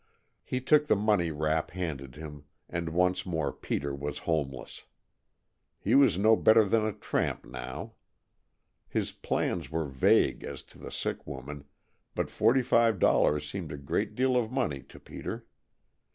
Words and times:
He 0.43 0.59
took 0.61 0.87
the 0.87 0.95
money 0.95 1.29
Rapp 1.29 1.69
handed 1.69 2.15
him 2.15 2.45
and 2.67 2.89
once 2.89 3.23
more 3.23 3.51
Peter 3.51 3.93
was 3.93 4.17
homeless. 4.25 4.85
He 5.79 5.93
was 5.93 6.17
no 6.17 6.35
better 6.35 6.65
than 6.65 6.83
a 6.83 6.91
tramp 6.91 7.45
now. 7.45 7.93
His 8.89 9.11
plans 9.11 9.69
were 9.69 9.85
vague 9.85 10.43
as 10.43 10.63
to 10.73 10.79
the 10.79 10.91
sick 10.91 11.27
woman, 11.27 11.65
but 12.15 12.31
forty 12.31 12.63
five 12.63 12.97
dollars 12.97 13.47
seemed 13.47 13.71
a 13.71 13.77
great 13.77 14.15
deal 14.15 14.35
of 14.35 14.51
money 14.51 14.81
to 14.89 14.99
Peter. 14.99 15.45